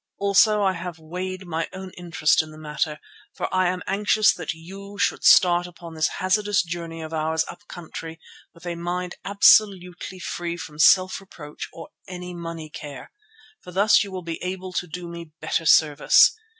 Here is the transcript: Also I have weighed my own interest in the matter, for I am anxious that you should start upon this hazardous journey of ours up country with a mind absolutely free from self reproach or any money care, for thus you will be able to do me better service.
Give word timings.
Also 0.17 0.63
I 0.63 0.73
have 0.73 0.97
weighed 0.97 1.45
my 1.45 1.69
own 1.73 1.91
interest 1.91 2.41
in 2.41 2.49
the 2.49 2.57
matter, 2.57 2.99
for 3.35 3.53
I 3.53 3.67
am 3.67 3.83
anxious 3.85 4.33
that 4.33 4.51
you 4.51 4.97
should 4.99 5.23
start 5.23 5.67
upon 5.67 5.93
this 5.93 6.07
hazardous 6.17 6.63
journey 6.63 7.01
of 7.03 7.13
ours 7.13 7.45
up 7.47 7.67
country 7.67 8.19
with 8.51 8.65
a 8.65 8.73
mind 8.73 9.13
absolutely 9.23 10.17
free 10.17 10.57
from 10.57 10.79
self 10.79 11.21
reproach 11.21 11.69
or 11.71 11.89
any 12.07 12.33
money 12.33 12.67
care, 12.71 13.11
for 13.61 13.71
thus 13.71 14.03
you 14.03 14.11
will 14.11 14.23
be 14.23 14.41
able 14.41 14.73
to 14.73 14.87
do 14.87 15.07
me 15.07 15.33
better 15.39 15.67
service. 15.67 16.31